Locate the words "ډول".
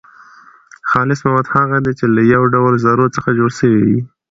2.53-2.73